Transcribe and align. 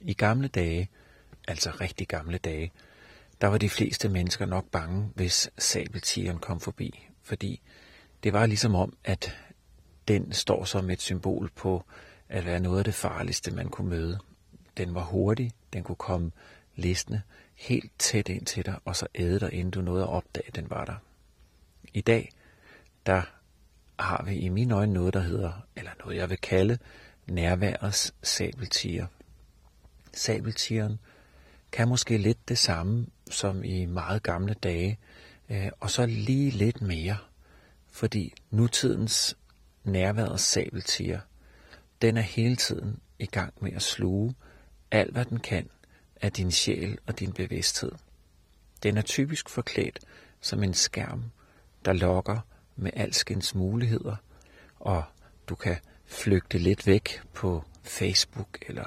I 0.00 0.12
gamle 0.12 0.48
dage, 0.48 0.88
altså 1.48 1.70
rigtig 1.80 2.08
gamle 2.08 2.38
dage, 2.38 2.72
der 3.40 3.46
var 3.46 3.58
de 3.58 3.68
fleste 3.68 4.08
mennesker 4.08 4.46
nok 4.46 4.64
bange, 4.70 5.10
hvis 5.14 5.50
sabeltigeren 5.58 6.38
kom 6.38 6.60
forbi, 6.60 7.08
fordi 7.22 7.60
det 8.22 8.32
var 8.32 8.46
ligesom 8.46 8.74
om, 8.74 8.96
at 9.04 9.36
den 10.08 10.32
står 10.32 10.64
som 10.64 10.90
et 10.90 11.00
symbol 11.00 11.50
på 11.56 11.84
at 12.28 12.44
være 12.44 12.60
noget 12.60 12.78
af 12.78 12.84
det 12.84 12.94
farligste, 12.94 13.50
man 13.50 13.68
kunne 13.68 13.88
møde. 13.88 14.18
Den 14.76 14.94
var 14.94 15.04
hurtig, 15.04 15.52
den 15.72 15.82
kunne 15.82 15.96
komme 15.96 16.30
listende 16.76 17.22
helt 17.54 17.92
tæt 17.98 18.28
ind 18.28 18.46
til 18.46 18.66
dig, 18.66 18.78
og 18.84 18.96
så 18.96 19.06
æde 19.14 19.40
dig, 19.40 19.52
inden 19.52 19.70
du 19.70 19.80
nåede 19.80 20.02
at 20.02 20.08
opdage, 20.08 20.46
at 20.46 20.56
den 20.56 20.70
var 20.70 20.84
der. 20.84 20.96
I 21.94 22.00
dag, 22.00 22.32
der 23.06 23.22
har 23.98 24.24
vi 24.24 24.34
i 24.36 24.48
mine 24.48 24.74
øjne 24.74 24.92
noget, 24.92 25.14
der 25.14 25.20
hedder, 25.20 25.52
eller 25.76 25.90
noget 26.04 26.16
jeg 26.16 26.30
vil 26.30 26.38
kalde, 26.38 26.78
nærværets 27.26 28.14
sabeltiger. 28.22 29.06
Sabeltigeren 30.12 30.98
kan 31.72 31.88
måske 31.88 32.18
lidt 32.18 32.48
det 32.48 32.58
samme 32.58 33.06
som 33.30 33.64
i 33.64 33.84
meget 33.84 34.22
gamle 34.22 34.54
dage, 34.54 34.98
øh, 35.48 35.68
og 35.80 35.90
så 35.90 36.06
lige 36.06 36.50
lidt 36.50 36.82
mere, 36.82 37.16
fordi 37.90 38.34
nutidens 38.50 39.36
nærværets 39.84 40.42
sabeltiger, 40.42 41.20
den 42.02 42.16
er 42.16 42.22
hele 42.22 42.56
tiden 42.56 42.98
i 43.18 43.26
gang 43.26 43.54
med 43.60 43.72
at 43.72 43.82
sluge 43.82 44.34
alt, 44.90 45.12
hvad 45.12 45.24
den 45.24 45.40
kan 45.40 45.68
af 46.20 46.32
din 46.32 46.50
sjæl 46.50 46.98
og 47.06 47.18
din 47.18 47.32
bevidsthed. 47.32 47.92
Den 48.82 48.96
er 48.96 49.02
typisk 49.02 49.48
forklædt 49.48 49.98
som 50.40 50.62
en 50.62 50.74
skærm, 50.74 51.24
der 51.84 51.92
lokker 51.92 52.40
med 52.76 52.90
alskens 52.94 53.54
muligheder, 53.54 54.16
og 54.78 55.04
du 55.48 55.54
kan 55.54 55.76
flygte 56.06 56.58
lidt 56.58 56.86
væk 56.86 57.20
på 57.34 57.64
Facebook 57.82 58.58
eller 58.66 58.84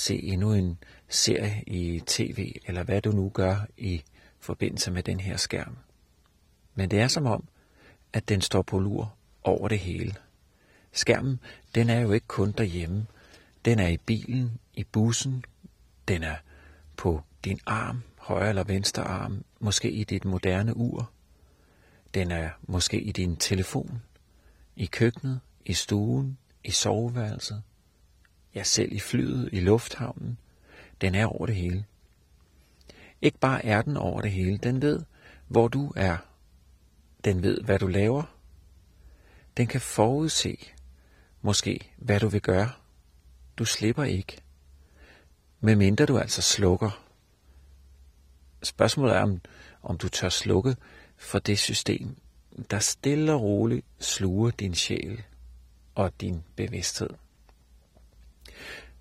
se 0.00 0.22
endnu 0.22 0.52
en 0.52 0.78
serie 1.08 1.62
i 1.66 2.02
tv, 2.06 2.54
eller 2.66 2.82
hvad 2.82 3.02
du 3.02 3.12
nu 3.12 3.28
gør 3.28 3.66
i 3.76 4.02
forbindelse 4.38 4.90
med 4.90 5.02
den 5.02 5.20
her 5.20 5.36
skærm. 5.36 5.76
Men 6.74 6.90
det 6.90 7.00
er 7.00 7.08
som 7.08 7.26
om, 7.26 7.48
at 8.12 8.28
den 8.28 8.40
står 8.40 8.62
på 8.62 8.78
lur 8.78 9.14
over 9.42 9.68
det 9.68 9.78
hele. 9.78 10.14
Skærmen, 10.92 11.40
den 11.74 11.90
er 11.90 12.00
jo 12.00 12.12
ikke 12.12 12.26
kun 12.26 12.52
derhjemme. 12.52 13.06
Den 13.64 13.78
er 13.78 13.88
i 13.88 13.96
bilen, 13.96 14.58
i 14.74 14.84
bussen, 14.84 15.44
den 16.08 16.22
er 16.22 16.36
på 16.96 17.22
din 17.44 17.60
arm, 17.66 18.02
højre 18.18 18.48
eller 18.48 18.64
venstre 18.64 19.02
arm, 19.02 19.44
måske 19.60 19.90
i 19.90 20.04
dit 20.04 20.24
moderne 20.24 20.76
ur. 20.76 21.10
Den 22.14 22.30
er 22.30 22.50
måske 22.62 23.00
i 23.00 23.12
din 23.12 23.36
telefon, 23.36 24.02
i 24.76 24.86
køkkenet, 24.86 25.40
i 25.64 25.72
stuen, 25.72 26.38
i 26.64 26.70
soveværelset, 26.70 27.62
ja 28.54 28.62
selv 28.62 28.92
i 28.92 29.00
flyet, 29.00 29.48
i 29.52 29.60
lufthavnen. 29.60 30.38
Den 31.00 31.14
er 31.14 31.26
over 31.26 31.46
det 31.46 31.54
hele. 31.54 31.84
Ikke 33.22 33.38
bare 33.38 33.64
er 33.64 33.82
den 33.82 33.96
over 33.96 34.20
det 34.20 34.30
hele, 34.30 34.58
den 34.58 34.82
ved, 34.82 35.02
hvor 35.48 35.68
du 35.68 35.92
er. 35.96 36.16
Den 37.24 37.42
ved, 37.42 37.60
hvad 37.60 37.78
du 37.78 37.86
laver. 37.86 38.22
Den 39.56 39.66
kan 39.66 39.80
forudse, 39.80 40.56
måske, 41.42 41.92
hvad 41.96 42.20
du 42.20 42.28
vil 42.28 42.42
gøre. 42.42 42.70
Du 43.56 43.64
slipper 43.64 44.04
ikke. 44.04 44.38
Medmindre 45.60 46.06
du 46.06 46.18
altså 46.18 46.42
slukker. 46.42 47.04
Spørgsmålet 48.62 49.16
er, 49.16 49.20
om, 49.20 49.40
om 49.82 49.98
du 49.98 50.08
tør 50.08 50.28
slukke 50.28 50.76
for 51.16 51.38
det 51.38 51.58
system, 51.58 52.16
der 52.70 52.78
stille 52.78 53.32
og 53.32 53.42
roligt 53.42 53.86
sluger 53.98 54.50
din 54.50 54.74
sjæl 54.74 55.22
og 55.94 56.20
din 56.20 56.42
bevidsthed. 56.56 57.10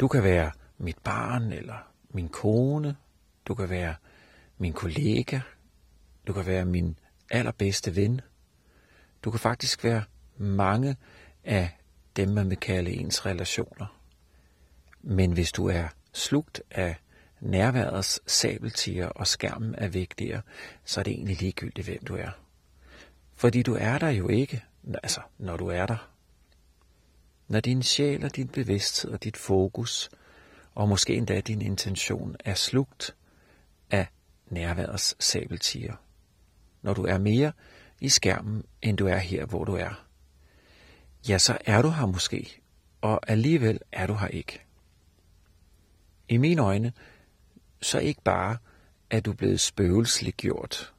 Du 0.00 0.08
kan 0.08 0.22
være 0.22 0.50
mit 0.78 0.98
barn 0.98 1.52
eller 1.52 1.92
min 2.10 2.28
kone, 2.28 2.96
du 3.46 3.54
kan 3.54 3.70
være 3.70 3.94
min 4.58 4.72
kollega, 4.72 5.40
du 6.26 6.32
kan 6.32 6.46
være 6.46 6.64
min 6.64 6.98
allerbedste 7.30 7.96
ven. 7.96 8.20
Du 9.24 9.30
kan 9.30 9.40
faktisk 9.40 9.84
være 9.84 10.04
mange 10.36 10.96
af 11.44 11.70
dem, 12.16 12.28
man 12.28 12.50
vil 12.50 12.58
kalde 12.58 12.90
ens 12.90 13.26
relationer. 13.26 14.00
Men 15.02 15.32
hvis 15.32 15.52
du 15.52 15.66
er 15.68 15.88
slugt 16.12 16.62
af 16.70 16.96
nærværets 17.40 18.20
sabeltiger 18.26 19.08
og 19.08 19.26
skærmen 19.26 19.74
er 19.78 19.88
vigtigere, 19.88 20.42
så 20.84 21.00
er 21.00 21.04
det 21.04 21.12
egentlig 21.12 21.40
ligegyldigt, 21.40 21.86
hvem 21.86 22.04
du 22.04 22.16
er. 22.16 22.30
Fordi 23.36 23.62
du 23.62 23.74
er 23.74 23.98
der 23.98 24.08
jo 24.08 24.28
ikke, 24.28 24.64
altså 25.02 25.20
når 25.38 25.56
du 25.56 25.66
er 25.66 25.86
der. 25.86 26.09
Når 27.50 27.60
din 27.60 27.82
sjæl 27.82 28.24
og 28.24 28.36
din 28.36 28.48
bevidsthed 28.48 29.10
og 29.10 29.24
dit 29.24 29.36
fokus, 29.36 30.10
og 30.74 30.88
måske 30.88 31.14
endda 31.14 31.40
din 31.40 31.62
intention, 31.62 32.36
er 32.44 32.54
slugt 32.54 33.16
af 33.90 34.06
nærværets 34.46 35.24
sabeltiger. 35.24 35.94
Når 36.82 36.94
du 36.94 37.04
er 37.04 37.18
mere 37.18 37.52
i 38.00 38.08
skærmen, 38.08 38.64
end 38.82 38.96
du 38.96 39.06
er 39.06 39.16
her, 39.16 39.46
hvor 39.46 39.64
du 39.64 39.74
er. 39.74 40.06
Ja, 41.28 41.38
så 41.38 41.58
er 41.66 41.82
du 41.82 41.88
her 41.88 42.06
måske, 42.06 42.60
og 43.00 43.30
alligevel 43.30 43.80
er 43.92 44.06
du 44.06 44.14
her 44.14 44.28
ikke. 44.28 44.60
I 46.28 46.36
mine 46.36 46.62
øjne, 46.62 46.92
så 47.82 47.98
ikke 47.98 48.22
bare 48.22 48.56
er 49.10 49.20
du 49.20 49.32
blevet 49.32 49.60
spøgelsliggjort. 49.60 50.94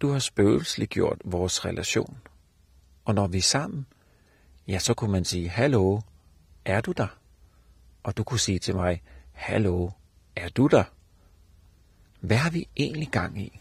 Du 0.00 0.08
har 0.08 0.18
spøgelsliggjort 0.18 1.20
vores 1.24 1.64
relation. 1.64 2.18
Og 3.04 3.14
når 3.14 3.26
vi 3.26 3.38
er 3.38 3.42
sammen, 3.42 3.86
ja, 4.68 4.78
så 4.78 4.94
kunne 4.94 5.12
man 5.12 5.24
sige, 5.24 5.48
hallo, 5.48 6.00
er 6.64 6.80
du 6.80 6.92
der? 6.92 7.18
Og 8.02 8.16
du 8.16 8.24
kunne 8.24 8.40
sige 8.40 8.58
til 8.58 8.74
mig, 8.74 9.02
hallo, 9.32 9.90
er 10.36 10.48
du 10.48 10.66
der? 10.66 10.84
Hvad 12.20 12.36
har 12.36 12.50
vi 12.50 12.68
egentlig 12.76 13.08
gang 13.08 13.40
i? 13.40 13.60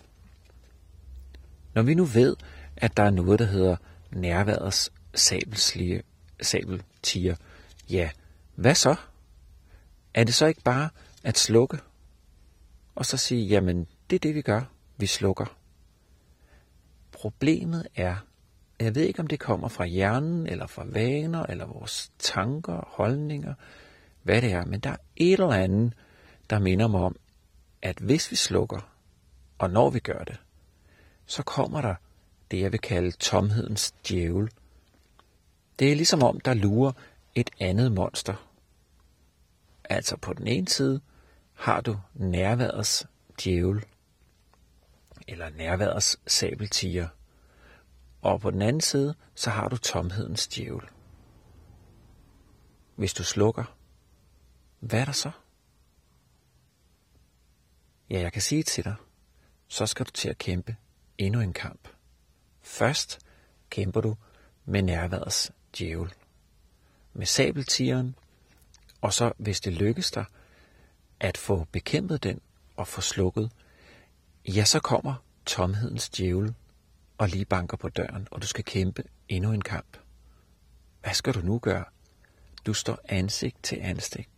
Når 1.74 1.82
vi 1.82 1.94
nu 1.94 2.04
ved, 2.04 2.36
at 2.78 2.98
der 2.98 3.04
er 3.04 3.10
noget, 3.10 3.40
der 3.40 3.46
hedder 3.46 3.76
nærværets 4.12 4.92
sabelslige 5.16 6.04
sabeltiger, 6.42 7.36
ja, 7.90 8.10
hvad 8.56 8.76
så? 8.76 8.96
Er 10.14 10.24
det 10.24 10.34
så 10.34 10.46
ikke 10.46 10.62
bare 10.62 10.90
at 11.24 11.38
slukke? 11.38 11.80
Og 12.96 13.06
så 13.06 13.18
sige, 13.18 13.46
jamen, 13.46 13.88
det 14.10 14.16
er 14.16 14.20
det, 14.20 14.36
vi 14.36 14.42
gør. 14.42 14.62
Vi 14.98 15.06
slukker. 15.06 15.58
Problemet 17.12 17.88
er, 17.96 18.16
jeg 18.80 18.96
ved 18.96 19.04
ikke, 19.04 19.20
om 19.20 19.28
det 19.28 19.40
kommer 19.40 19.68
fra 19.68 19.86
hjernen, 19.86 20.48
eller 20.48 20.68
fra 20.68 20.86
vaner, 20.86 21.44
eller 21.44 21.66
vores 21.66 22.12
tanker, 22.20 22.88
holdninger, 22.88 23.54
hvad 24.24 24.42
det 24.42 24.52
er, 24.52 24.66
men 24.66 24.80
der 24.80 24.90
er 24.90 24.98
et 25.16 25.34
eller 25.34 25.52
andet, 25.52 25.94
der 26.50 26.60
minder 26.60 26.88
mig 26.88 27.02
om, 27.02 27.16
at 27.82 27.98
hvis 27.98 28.32
vi 28.32 28.36
slukker, 28.36 28.92
og 29.58 29.70
når 29.70 29.90
vi 29.90 30.00
gør 30.00 30.24
det, 30.24 30.40
så 31.26 31.44
kommer 31.44 31.82
der 31.82 31.96
det, 32.52 32.62
jeg 32.62 32.72
vil 32.72 32.80
kalde 32.80 33.12
tomhedens 33.12 33.92
djævel. 33.92 34.50
Det 35.80 35.92
er 35.92 35.96
ligesom 35.96 36.24
om, 36.24 36.40
der 36.40 36.54
lurer 36.54 36.92
et 37.36 37.50
andet 37.60 37.92
monster, 37.92 38.48
Altså 39.90 40.18
på 40.18 40.34
den 40.34 40.48
ene 40.48 40.68
side 40.68 41.02
har 41.54 41.82
du 41.82 42.00
nærværets 42.14 43.08
djævel, 43.44 43.86
eller 45.28 45.50
nærværets 45.50 46.20
sabeltiger, 46.28 47.08
og 48.28 48.42
på 48.42 48.52
den 48.52 48.62
anden 48.62 48.82
side, 48.82 49.16
så 49.36 49.50
har 49.50 49.68
du 49.68 49.78
tomhedens 49.78 50.48
djævel. 50.48 50.88
Hvis 52.96 53.14
du 53.14 53.24
slukker, 53.24 53.78
hvad 54.80 55.02
er 55.02 55.06
der 55.06 55.12
så? 55.12 55.32
Ja, 58.10 58.20
jeg 58.20 58.34
kan 58.34 58.42
sige 58.42 58.64
til 58.64 58.84
dig, 58.84 58.96
så 59.68 59.86
skal 59.86 60.06
du 60.06 60.12
til 60.12 60.30
at 60.30 60.38
kæmpe 60.38 60.76
endnu 61.18 61.42
en 61.42 61.54
kamp. 61.54 61.88
Først 62.62 63.20
kæmper 63.70 64.02
du 64.02 64.16
med 64.66 64.82
nærværets 64.82 65.52
djævel. 65.78 66.14
Med 67.14 67.26
sabeltigeren 67.26 68.16
og 69.02 69.14
så, 69.14 69.34
hvis 69.38 69.62
det 69.62 69.74
lykkes 69.74 70.12
dig 70.12 70.26
at 71.20 71.38
få 71.38 71.68
bekæmpet 71.72 72.24
den 72.24 72.42
og 72.76 72.88
få 72.88 73.02
slukket, 73.02 73.52
ja, 74.48 74.66
så 74.66 74.80
kommer 74.80 75.16
tomhedens 75.46 76.10
djævel 76.10 76.56
og 77.18 77.30
lige 77.30 77.46
banker 77.46 77.78
på 77.78 77.90
døren, 77.90 78.28
og 78.32 78.42
du 78.42 78.48
skal 78.48 78.64
kæmpe 78.64 79.04
endnu 79.30 79.52
en 79.52 79.62
kamp. 79.62 79.98
Hvad 81.02 81.14
skal 81.14 81.34
du 81.34 81.40
nu 81.40 81.60
gøre? 81.60 81.86
Du 82.66 82.74
står 82.74 83.00
ansigt 83.06 83.64
til 83.64 83.78
ansigt 83.82 84.30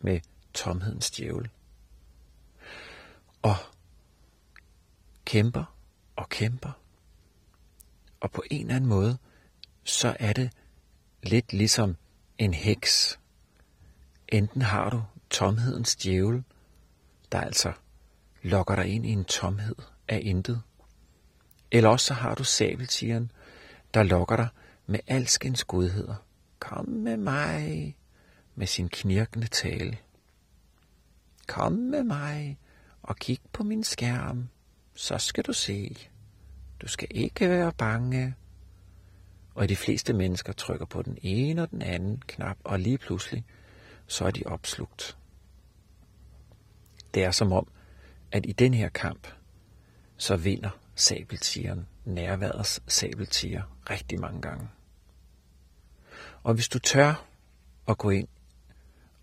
med 0.00 0.20
tomhedens 0.54 1.10
djævel. 1.10 1.48
Og 3.42 3.56
kæmper 5.24 5.76
og 6.16 6.28
kæmper. 6.28 6.72
Og 8.20 8.30
på 8.30 8.42
en 8.50 8.60
eller 8.60 8.76
anden 8.76 8.88
måde, 8.88 9.18
så 9.84 10.16
er 10.20 10.32
det 10.32 10.50
lidt 11.22 11.52
ligesom 11.52 11.96
en 12.38 12.54
heks, 12.54 13.18
Enten 14.28 14.62
har 14.62 14.90
du 14.90 15.02
tomhedens 15.30 15.96
djævel, 15.96 16.44
der 17.32 17.40
altså 17.40 17.72
lokker 18.42 18.76
dig 18.76 18.86
ind 18.86 19.06
i 19.06 19.10
en 19.10 19.24
tomhed 19.24 19.76
af 20.08 20.20
intet, 20.22 20.62
eller 21.76 21.90
også 21.90 22.06
så 22.06 22.14
har 22.14 22.34
du 22.34 22.44
sabeltigeren, 22.44 23.30
der 23.94 24.02
lokker 24.02 24.36
dig 24.36 24.48
med 24.86 25.00
alskens 25.06 25.64
godheder. 25.64 26.14
Kom 26.58 26.88
med 26.88 27.16
mig 27.16 27.96
med 28.54 28.66
sin 28.66 28.88
knirkende 28.88 29.46
tale. 29.46 29.98
Kom 31.48 31.72
med 31.72 32.04
mig 32.04 32.58
og 33.02 33.16
kig 33.16 33.38
på 33.52 33.64
min 33.64 33.84
skærm, 33.84 34.48
så 34.94 35.18
skal 35.18 35.44
du 35.44 35.52
se. 35.52 35.96
Du 36.80 36.88
skal 36.88 37.08
ikke 37.10 37.48
være 37.48 37.72
bange. 37.72 38.34
Og 39.54 39.68
de 39.68 39.76
fleste 39.76 40.12
mennesker 40.12 40.52
trykker 40.52 40.86
på 40.86 41.02
den 41.02 41.18
ene 41.22 41.62
og 41.62 41.70
den 41.70 41.82
anden 41.82 42.22
knap, 42.26 42.56
og 42.64 42.80
lige 42.80 42.98
pludselig, 42.98 43.44
så 44.06 44.24
er 44.24 44.30
de 44.30 44.42
opslugt. 44.46 45.16
Det 47.14 47.24
er 47.24 47.30
som 47.30 47.52
om, 47.52 47.68
at 48.32 48.46
i 48.46 48.52
den 48.52 48.74
her 48.74 48.88
kamp, 48.88 49.28
så 50.16 50.36
vinder 50.36 50.85
sabeltigeren 50.96 51.86
nærværets 52.04 52.80
sabeltiger 52.88 53.62
rigtig 53.90 54.20
mange 54.20 54.40
gange. 54.40 54.68
Og 56.42 56.54
hvis 56.54 56.68
du 56.68 56.78
tør 56.78 57.24
at 57.88 57.98
gå 57.98 58.10
ind 58.10 58.28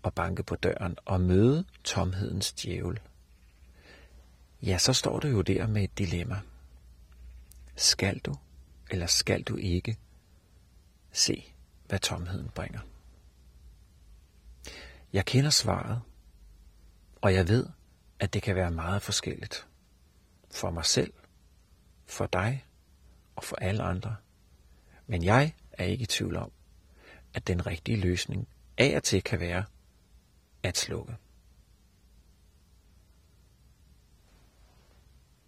og 0.02 0.14
banke 0.14 0.42
på 0.42 0.56
døren 0.56 0.96
og 1.04 1.20
møde 1.20 1.64
tomhedens 1.84 2.52
djævel, 2.52 3.00
ja, 4.62 4.78
så 4.78 4.92
står 4.92 5.18
du 5.18 5.28
jo 5.28 5.42
der 5.42 5.66
med 5.66 5.84
et 5.84 5.98
dilemma. 5.98 6.40
Skal 7.76 8.18
du, 8.18 8.34
eller 8.90 9.06
skal 9.06 9.42
du 9.42 9.56
ikke 9.56 9.96
se, 11.12 11.54
hvad 11.88 11.98
tomheden 11.98 12.48
bringer? 12.48 12.80
Jeg 15.12 15.24
kender 15.24 15.50
svaret, 15.50 16.00
og 17.20 17.34
jeg 17.34 17.48
ved, 17.48 17.66
at 18.18 18.34
det 18.34 18.42
kan 18.42 18.56
være 18.56 18.70
meget 18.70 19.02
forskelligt. 19.02 19.66
For 20.50 20.70
mig 20.70 20.84
selv, 20.84 21.12
for 22.06 22.26
dig 22.26 22.64
og 23.36 23.44
for 23.44 23.56
alle 23.56 23.82
andre. 23.82 24.16
Men 25.06 25.24
jeg 25.24 25.54
er 25.72 25.84
ikke 25.84 26.02
i 26.02 26.06
tvivl 26.06 26.36
om, 26.36 26.52
at 27.34 27.46
den 27.46 27.66
rigtige 27.66 27.96
løsning 27.96 28.48
af 28.78 28.96
og 28.96 29.02
til 29.02 29.22
kan 29.22 29.40
være 29.40 29.64
at 30.62 30.76
slukke. 30.76 31.16